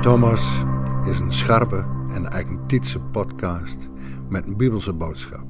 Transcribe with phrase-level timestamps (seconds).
[0.00, 0.64] Thomas
[1.04, 3.88] is een scherpe en eigentietse podcast
[4.28, 5.44] met een bibelse boodschap.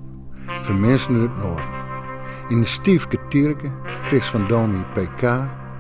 [0.61, 1.65] Voor mensen uit het noorden.
[2.49, 3.71] In de Stiefke Tierke
[4.03, 5.23] kreeg van Domi PK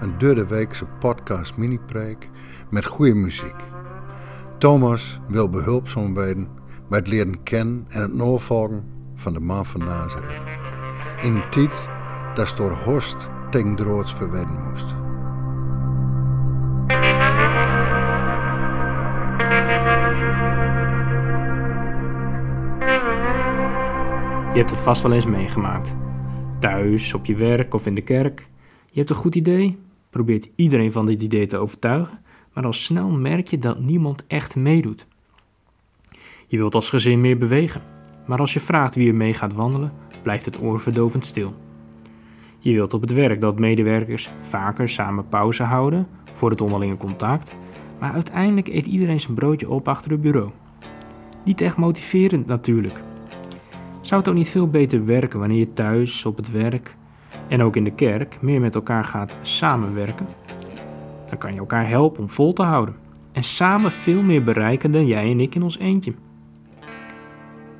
[0.00, 2.29] een derde weekse podcast mini-preek
[2.70, 3.57] met goede muziek.
[4.59, 6.48] Thomas wil behulpzaam worden
[6.88, 8.84] bij het leren kennen en het navolgen
[9.14, 10.45] van de man van Nazareth.
[11.22, 11.88] In een tijd
[12.34, 14.89] dat door Horst verwedden moest.
[24.53, 25.96] Je hebt het vast wel eens meegemaakt.
[26.59, 28.49] Thuis, op je werk of in de kerk.
[28.90, 29.79] Je hebt een goed idee,
[30.11, 32.19] probeert iedereen van dit idee te overtuigen,
[32.55, 35.06] maar al snel merk je dat niemand echt meedoet.
[36.47, 37.83] Je wilt als gezin meer bewegen,
[38.27, 39.92] maar als je vraagt wie er mee gaat wandelen,
[40.23, 41.55] blijft het oorverdovend stil.
[42.62, 47.55] Je wilt op het werk dat medewerkers vaker samen pauze houden voor het onderlinge contact,
[47.98, 50.51] maar uiteindelijk eet iedereen zijn broodje op achter het bureau.
[51.45, 53.03] Niet echt motiverend natuurlijk.
[54.01, 56.97] Zou het ook niet veel beter werken wanneer je thuis, op het werk
[57.49, 60.27] en ook in de kerk meer met elkaar gaat samenwerken?
[61.29, 62.95] Dan kan je elkaar helpen om vol te houden
[63.33, 66.12] en samen veel meer bereiken dan jij en ik in ons eentje.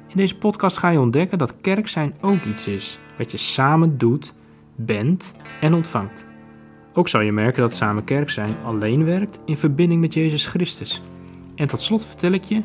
[0.07, 3.99] In deze podcast ga je ontdekken dat kerk zijn ook iets is wat je samen
[3.99, 4.35] doet,
[4.85, 6.27] bent en ontvangt.
[6.93, 11.03] Ook zal je merken dat samen kerk zijn alleen werkt in verbinding met Jezus Christus.
[11.55, 12.63] En tot slot vertel ik je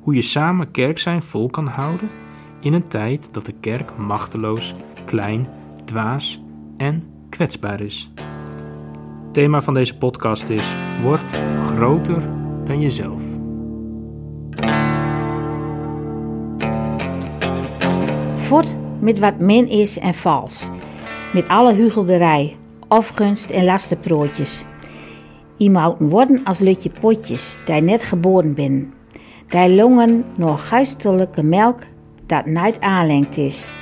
[0.00, 2.08] hoe je samen kerk zijn vol kan houden
[2.60, 5.48] in een tijd dat de kerk machteloos, klein,
[5.84, 6.42] dwaas
[6.76, 8.10] en kwetsbaar is.
[9.32, 12.22] Thema van deze podcast is: Word groter
[12.64, 13.22] dan jezelf.
[18.36, 20.68] Voort met wat min is en vals.
[21.32, 22.56] Met alle hugelderij,
[22.88, 24.64] afgunst en lastenprootjes.
[25.58, 28.92] I worden als lutje potjes, die net geboren binnen.
[29.48, 31.78] Die longen nog geestelijke melk
[32.26, 33.74] dat niet aanlengd is.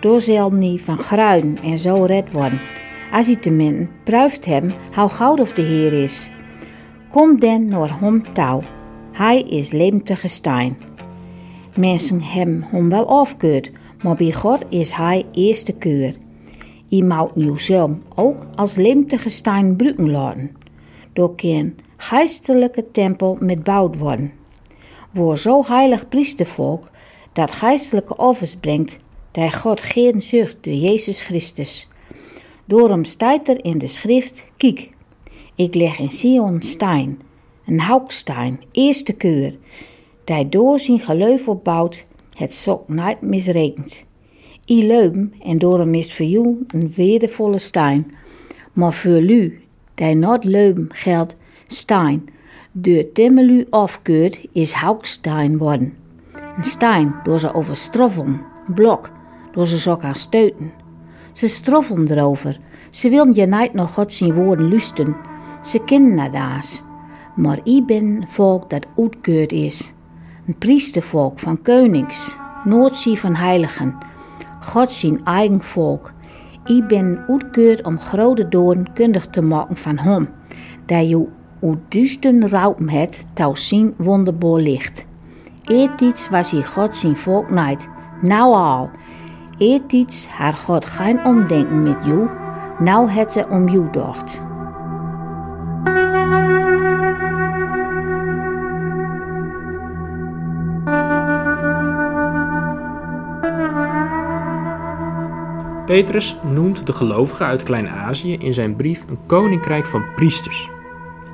[0.00, 2.60] Door zal niet van gruin en zo red worden.
[3.12, 6.30] Als hij tenminste pruift hem hoe goud of de Heer is.
[7.08, 8.62] Kom den naar hem touw.
[9.12, 10.76] Hij is leemtige stein.
[11.76, 16.14] Mensen hem wel afkeurd, maar bij God is hij eerste keur.
[16.90, 20.56] I moet zelf ook als leemtige stein bruiken laten.
[21.12, 24.32] Door kan geestelijke tempel met bouwd worden.
[25.12, 26.90] Voor zo heilig priestervolk
[27.32, 28.96] dat geestelijke offers brengt,
[29.30, 31.88] dat God geen zucht door Jezus Christus.
[32.64, 34.90] Daarom staat er in de schrift, kijk,
[35.54, 37.20] ik leg in Sion stein,
[37.66, 39.56] een houkstein, eerste keur,
[40.24, 44.04] die door zijn geloof opbouwt, het sok niet misrekent.
[44.68, 48.12] I leuben en daarom is voor jou een waardevolle stein,
[48.72, 49.60] maar voor u,
[49.94, 51.36] die not leuben geldt,
[51.66, 52.28] stein,
[52.72, 55.94] door timmelu afkeurt, is houkstein worden.
[56.56, 58.40] Een stein door ze over stroffen,
[58.74, 59.10] blok,
[59.52, 60.72] door ze zo gaan steuten.
[61.32, 62.58] Ze stroffen erover.
[62.90, 65.16] Ze willen je niet nog God zien woorden lusten.
[65.62, 66.64] Ze kennen naar.
[67.36, 69.92] Maar ik ben volk dat uitkeurd is.
[70.46, 73.98] Een priestervolk van konings, noodzie van heiligen.
[74.68, 76.12] God zijn eigen volk.
[76.64, 80.28] Ik ben uitkeurd om grote doorn kundig te maken van hem.
[80.86, 81.28] Dat je
[81.62, 85.06] uit duisten raupen het, touw zien wonderboor licht.
[85.64, 87.88] Eertijds was hij God zijn volk niet,
[88.20, 88.90] nou al.
[89.58, 92.28] Eertijds haar God geen omdenken met jou,
[92.78, 94.47] nou het ze om jou docht.
[105.88, 110.68] Petrus noemt de gelovigen uit Klein-Azië in zijn brief een koninkrijk van priesters.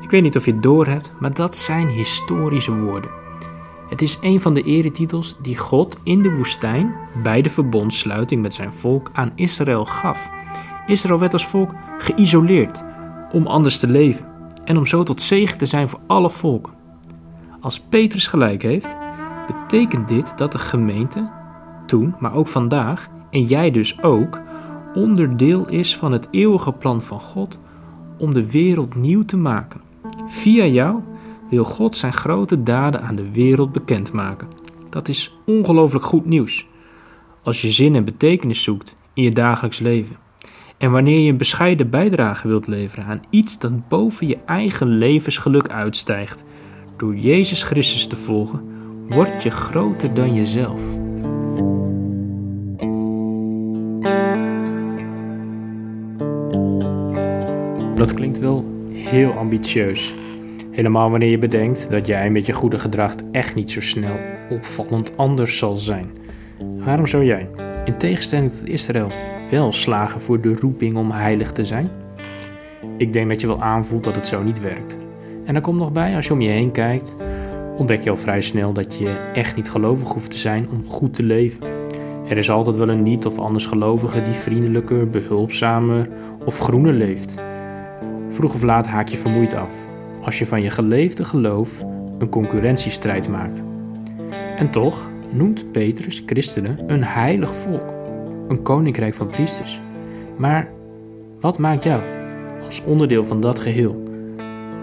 [0.01, 3.11] Ik weet niet of je het doorhebt, maar dat zijn historische woorden.
[3.89, 8.55] Het is een van de eretitels die God in de woestijn bij de verbondsluiting met
[8.55, 10.31] zijn volk aan Israël gaf.
[10.87, 12.85] Israël werd als volk geïsoleerd
[13.33, 14.27] om anders te leven
[14.65, 16.73] en om zo tot zegen te zijn voor alle volken.
[17.61, 18.97] Als Petrus gelijk heeft,
[19.47, 21.31] betekent dit dat de gemeente
[21.87, 24.41] toen, maar ook vandaag, en jij dus ook,
[24.95, 27.59] onderdeel is van het eeuwige plan van God
[28.19, 29.81] om de wereld nieuw te maken.
[30.27, 31.01] Via jou
[31.51, 34.49] wil God zijn grote daden aan de wereld bekendmaken.
[34.91, 36.67] Dat is ongelooflijk goed nieuws.
[37.43, 40.17] Als je zin en betekenis zoekt in je dagelijks leven.
[40.79, 45.69] En wanneer je een bescheiden bijdrage wilt leveren aan iets dat boven je eigen levensgeluk
[45.69, 46.45] uitstijgt,
[46.97, 48.63] door Jezus Christus te volgen,
[49.09, 51.04] word je groter dan jezelf.
[57.95, 60.15] Dat klinkt wel heel ambitieus.
[60.71, 64.17] Helemaal wanneer je bedenkt dat jij met je goede gedrag echt niet zo snel
[64.51, 66.11] opvallend anders zal zijn.
[66.85, 67.49] Waarom zou jij,
[67.85, 69.09] in tegenstelling tot Israël,
[69.51, 71.91] wel slagen voor de roeping om heilig te zijn?
[72.97, 74.99] Ik denk dat je wel aanvoelt dat het zo niet werkt.
[75.45, 77.17] En er komt nog bij, als je om je heen kijkt,
[77.77, 81.15] ontdek je al vrij snel dat je echt niet gelovig hoeft te zijn om goed
[81.15, 81.67] te leven.
[82.29, 86.09] Er is altijd wel een niet of anders gelovige die vriendelijker, behulpzamer
[86.45, 87.43] of groener leeft.
[88.35, 89.73] Vroeg of laat haak je vermoeid af
[90.23, 91.85] als je van je geleefde geloof
[92.19, 93.65] een concurrentiestrijd maakt.
[94.57, 97.95] En toch noemt Petrus christenen een heilig volk,
[98.49, 99.81] een koninkrijk van priesters.
[100.37, 100.69] Maar
[101.41, 102.03] wat maakt jou
[102.63, 104.03] als onderdeel van dat geheel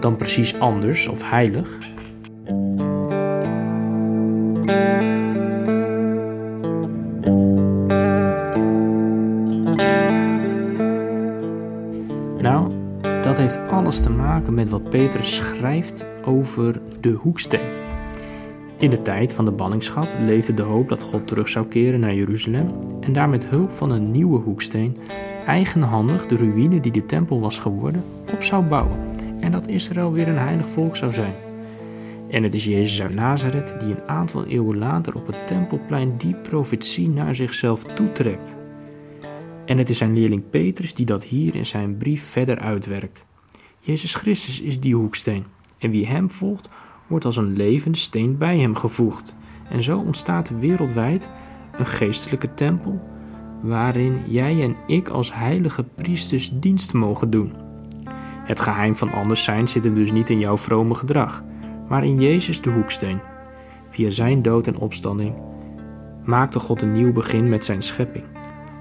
[0.00, 1.78] dan precies anders of heilig?
[14.40, 17.80] Met wat Petrus schrijft over de hoeksteen.
[18.78, 22.14] In de tijd van de ballingschap leefde de hoop dat God terug zou keren naar
[22.14, 22.70] Jeruzalem
[23.00, 24.96] en daar met hulp van een nieuwe hoeksteen
[25.46, 28.98] eigenhandig de ruïne die de tempel was geworden op zou bouwen
[29.40, 31.34] en dat Israël weer een heilig volk zou zijn.
[32.30, 36.34] En het is Jezus uit Nazareth die een aantal eeuwen later op het tempelplein die
[36.34, 38.56] profetie naar zichzelf toetrekt.
[39.64, 43.26] En het is zijn leerling Petrus die dat hier in zijn brief verder uitwerkt.
[43.84, 45.44] Jezus Christus is die hoeksteen
[45.78, 46.68] en wie hem volgt
[47.06, 49.36] wordt als een levende steen bij hem gevoegd.
[49.68, 51.30] En zo ontstaat wereldwijd
[51.78, 53.00] een geestelijke tempel
[53.62, 57.52] waarin jij en ik als heilige priesters dienst mogen doen.
[58.44, 61.42] Het geheim van anders zijn zit hem dus niet in jouw vrome gedrag,
[61.88, 63.20] maar in Jezus de hoeksteen.
[63.88, 65.34] Via zijn dood en opstanding
[66.24, 68.24] maakte God een nieuw begin met zijn schepping.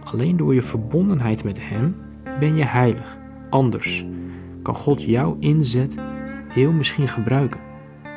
[0.04, 1.96] Alleen door je verbondenheid met Hem
[2.40, 3.18] ben je heilig.
[3.50, 4.06] Anders
[4.62, 5.98] kan God jouw inzet
[6.48, 7.60] heel misschien gebruiken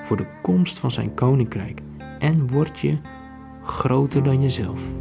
[0.02, 1.80] voor de komst van zijn koninkrijk
[2.18, 2.98] en word je
[3.62, 4.92] groter dan jezelf.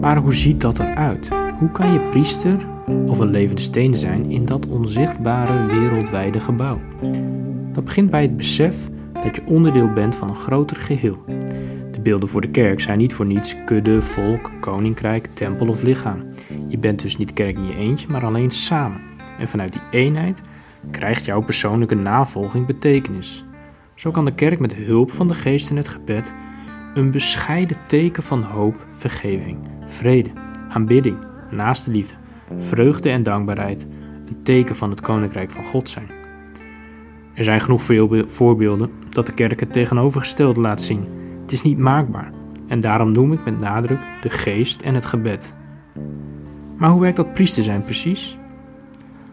[0.00, 1.30] Maar hoe ziet dat eruit?
[1.58, 2.73] Hoe kan je priester
[3.06, 6.80] of een levende steen zijn in dat onzichtbare wereldwijde gebouw?
[7.72, 8.76] Dat begint bij het besef
[9.22, 11.24] dat je onderdeel bent van een groter geheel.
[11.90, 16.24] De beelden voor de kerk zijn niet voor niets kudde, volk, koninkrijk, tempel of lichaam.
[16.68, 19.00] Je bent dus niet kerk in je eentje, maar alleen samen.
[19.38, 20.42] En vanuit die eenheid
[20.90, 23.44] krijgt jouw persoonlijke navolging betekenis.
[23.94, 26.34] Zo kan de kerk met hulp van de geest en het gebed
[26.94, 30.30] een bescheiden teken van hoop, vergeving, vrede,
[30.68, 31.16] aanbidding,
[31.50, 32.14] naaste liefde,
[32.56, 33.86] vreugde en dankbaarheid
[34.26, 36.08] een teken van het koninkrijk van God zijn.
[37.34, 37.82] Er zijn genoeg
[38.26, 41.06] voorbeelden dat de kerk het tegenovergestelde laat zien.
[41.42, 42.32] Het is niet maakbaar
[42.66, 45.54] en daarom noem ik met nadruk de geest en het gebed.
[46.76, 48.38] Maar hoe werkt dat priester zijn precies?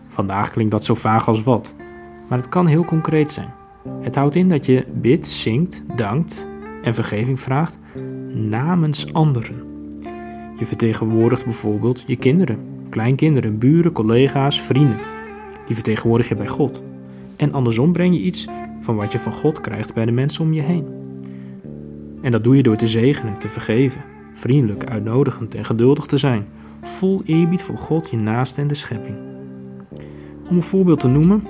[0.08, 1.76] Vandaag klinkt dat zo vaag als wat,
[2.30, 3.54] maar het kan heel concreet zijn.
[4.02, 6.48] Het houdt in dat je bidt, zingt, dankt
[6.82, 7.78] en vergeving vraagt
[8.34, 9.64] namens anderen.
[10.58, 14.98] Je vertegenwoordigt bijvoorbeeld je kinderen, kleinkinderen, buren, collega's, vrienden.
[15.66, 16.84] Die vertegenwoordig je bij God.
[17.38, 18.48] En andersom breng je iets
[18.80, 20.86] van wat je van God krijgt bij de mensen om je heen.
[22.22, 24.02] En dat doe je door te zegenen, te vergeven,
[24.34, 26.46] vriendelijk, uitnodigend en geduldig te zijn,
[26.82, 29.16] vol eerbied voor God, je naaste en de schepping.
[30.50, 31.48] Om een voorbeeld te noemen,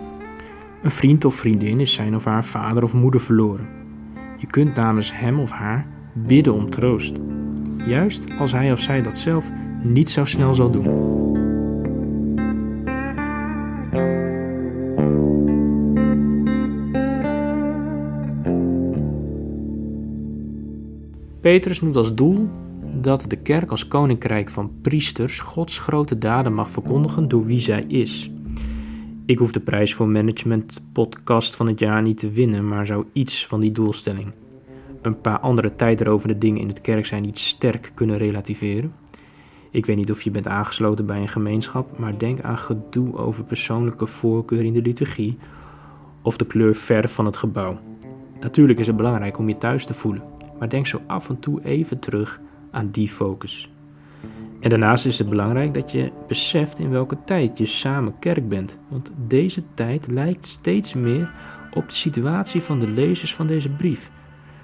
[0.81, 3.67] een vriend of vriendin is zijn of haar vader of moeder verloren.
[4.38, 7.19] Je kunt namens hem of haar bidden om troost,
[7.86, 9.51] juist als hij of zij dat zelf
[9.83, 11.20] niet zo snel zal doen.
[21.51, 22.50] Petrus noemt als doel
[22.93, 27.84] dat de kerk als koninkrijk van priesters Gods grote daden mag verkondigen door wie zij
[27.88, 28.31] is.
[29.25, 33.05] Ik hoef de prijs voor management podcast van het jaar niet te winnen, maar zou
[33.13, 34.34] iets van die doelstelling,
[35.01, 38.93] een paar andere tijderovende dingen in het kerk zijn niet sterk kunnen relativeren.
[39.72, 43.43] Ik weet niet of je bent aangesloten bij een gemeenschap, maar denk aan gedoe over
[43.43, 45.38] persoonlijke voorkeur in de liturgie
[46.22, 47.79] of de kleur verf van het gebouw.
[48.39, 50.24] Natuurlijk is het belangrijk om je thuis te voelen,
[50.61, 52.41] maar denk zo af en toe even terug
[52.71, 53.71] aan die focus.
[54.59, 58.79] En daarnaast is het belangrijk dat je beseft in welke tijd je samen kerk bent,
[58.87, 61.31] want deze tijd lijkt steeds meer
[61.73, 64.11] op de situatie van de lezers van deze brief.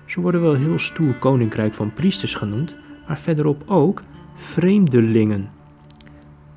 [0.05, 2.77] Ze worden wel heel stoer koninkrijk van priesters genoemd,
[3.07, 4.01] maar verderop ook
[4.35, 5.49] vreemdelingen.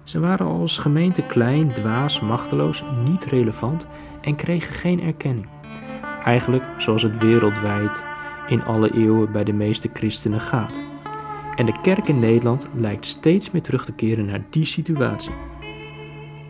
[0.02, 3.87] Ze waren als gemeente klein, dwaas, machteloos, niet relevant
[4.20, 5.49] en kregen geen erkenning.
[6.25, 8.09] Eigenlijk zoals het wereldwijd
[8.50, 10.83] in alle eeuwen bij de meeste christenen gaat.
[11.54, 15.33] En de kerk in Nederland lijkt steeds meer terug te keren naar die situatie.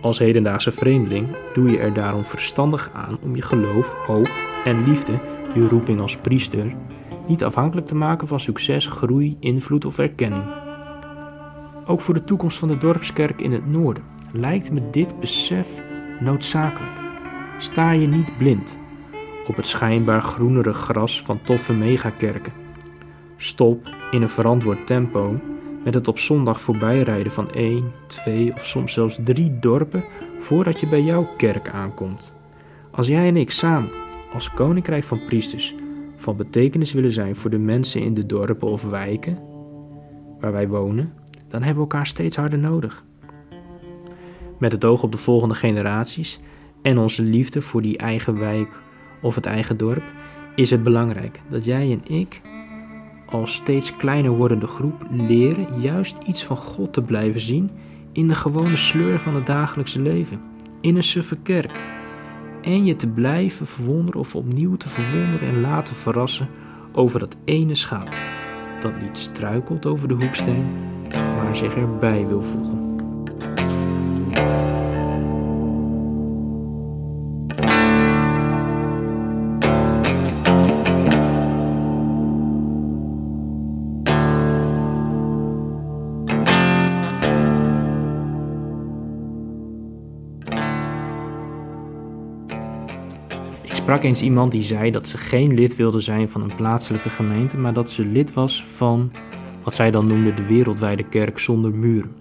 [0.00, 4.30] Als hedendaagse vreemdeling doe je er daarom verstandig aan om je geloof, hoop
[4.64, 5.20] en liefde,
[5.54, 6.74] je roeping als priester,
[7.28, 10.44] niet afhankelijk te maken van succes, groei, invloed of erkenning.
[11.86, 15.82] Ook voor de toekomst van de dorpskerk in het noorden lijkt me dit besef
[16.20, 16.92] noodzakelijk.
[17.58, 18.78] Sta je niet blind
[19.50, 22.52] op het schijnbaar groenere gras van toffe megakerken.
[23.36, 25.40] Stop in een verantwoord tempo
[25.84, 30.04] met het op zondag voorbijrijden van één, twee of soms zelfs drie dorpen
[30.38, 32.34] voordat je bij jouw kerk aankomt.
[32.90, 33.90] Als jij en ik samen
[34.32, 35.74] als koninkrijk van priesters
[36.16, 39.38] van betekenis willen zijn voor de mensen in de dorpen of wijken
[40.40, 41.12] waar wij wonen,
[41.48, 43.04] dan hebben we elkaar steeds harder nodig.
[44.58, 46.40] Met het oog op de volgende generaties
[46.82, 48.88] en onze liefde voor die eigen wijk
[49.22, 50.02] of het eigen dorp,
[50.54, 52.40] is het belangrijk dat jij en ik
[53.26, 57.70] als steeds kleiner wordende groep leren juist iets van God te blijven zien
[58.12, 60.40] in de gewone sleur van het dagelijkse leven,
[60.80, 61.80] in een suffe kerk.
[62.62, 66.48] En je te blijven verwonderen of opnieuw te verwonderen en laten verrassen
[66.92, 68.14] over dat ene schaap
[68.80, 70.66] dat niet struikelt over de hoeksteen,
[71.08, 72.89] maar zich erbij wil voegen.
[93.90, 97.58] Sprak eens iemand die zei dat ze geen lid wilde zijn van een plaatselijke gemeente,
[97.58, 99.12] maar dat ze lid was van
[99.64, 102.16] wat zij dan noemde de wereldwijde kerk zonder muren.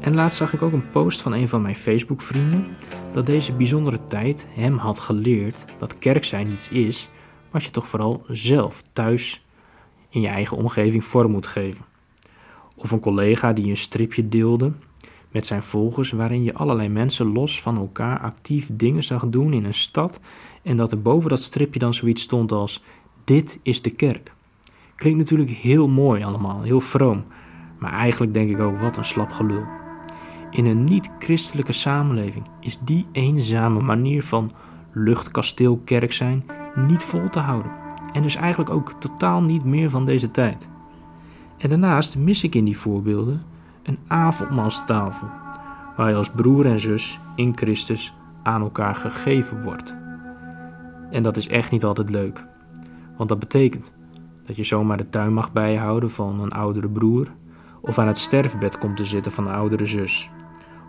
[0.00, 2.66] En laatst zag ik ook een post van een van mijn Facebook-vrienden
[3.12, 7.10] dat deze bijzondere tijd hem had geleerd dat kerk zijn iets is
[7.50, 9.44] wat je toch vooral zelf thuis
[10.08, 11.84] in je eigen omgeving vorm moet geven.
[12.76, 14.72] Of een collega die een stripje deelde
[15.34, 19.64] met zijn volgers waarin je allerlei mensen los van elkaar actief dingen zag doen in
[19.64, 20.20] een stad
[20.62, 22.82] en dat er boven dat stripje dan zoiets stond als
[23.24, 24.32] dit is de kerk.
[24.96, 27.24] Klinkt natuurlijk heel mooi allemaal, heel vroom,
[27.78, 29.64] maar eigenlijk denk ik ook wat een slap gelul.
[30.50, 34.52] In een niet-christelijke samenleving is die eenzame manier van
[34.92, 37.72] luchtkasteelkerk zijn niet vol te houden.
[38.12, 40.68] En dus eigenlijk ook totaal niet meer van deze tijd.
[41.58, 43.42] En daarnaast mis ik in die voorbeelden
[43.84, 45.28] een avondmaalstafel,
[45.96, 49.96] waar je als broer en zus in Christus aan elkaar gegeven wordt.
[51.10, 52.44] En dat is echt niet altijd leuk,
[53.16, 53.94] want dat betekent
[54.44, 57.26] dat je zomaar de tuin mag bijhouden van een oudere broer,
[57.80, 60.30] of aan het sterfbed komt te zitten van een oudere zus.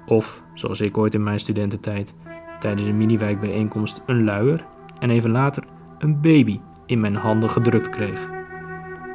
[0.05, 2.13] Of, zoals ik ooit in mijn studententijd,
[2.59, 4.65] tijdens een miniwijkbijeenkomst een luier
[4.99, 5.63] en even later
[5.97, 8.29] een baby in mijn handen gedrukt kreeg.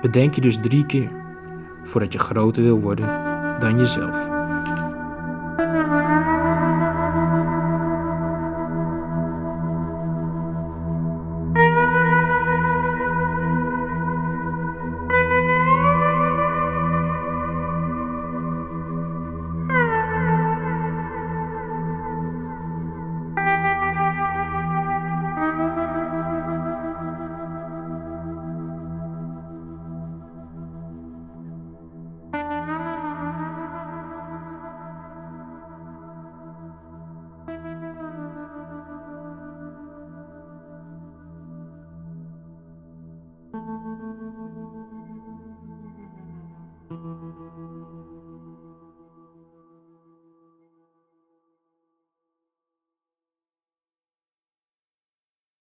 [0.01, 1.11] Bedenk je dus drie keer
[1.85, 3.30] voordat je groter wil worden
[3.61, 4.17] dan jezelf.